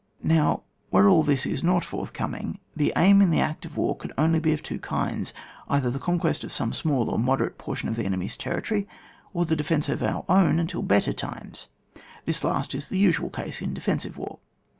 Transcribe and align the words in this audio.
Now 0.23 0.63
where 0.89 1.07
all 1.07 1.21
this 1.21 1.45
is 1.45 1.61
not 1.63 1.85
forthcoming, 1.85 2.57
the 2.75 2.91
aim 2.97 3.21
in 3.21 3.29
the 3.29 3.39
act 3.39 3.65
of 3.65 3.77
war 3.77 3.95
can 3.95 4.11
only 4.17 4.39
be 4.39 4.51
of 4.51 4.63
two 4.63 4.79
kinds; 4.79 5.31
either 5.69 5.91
the 5.91 5.99
conquest 5.99 6.43
of 6.43 6.51
some 6.51 6.73
small 6.73 7.07
or 7.07 7.19
moderate 7.19 7.59
por 7.59 7.75
tion 7.75 7.87
of 7.87 7.95
the 7.97 8.05
enemy's 8.05 8.35
country, 8.35 8.87
or 9.31 9.45
the 9.45 9.55
de 9.55 9.63
fence 9.63 9.89
of 9.89 10.01
our 10.01 10.25
own 10.27 10.57
until 10.57 10.81
better 10.81 11.13
times; 11.13 11.67
this 12.25 12.43
last 12.43 12.73
is 12.73 12.87
the 12.89 12.97
usual 12.97 13.29
case 13.29 13.61
in 13.61 13.75
defensive 13.75 14.17
war. 14.17 14.39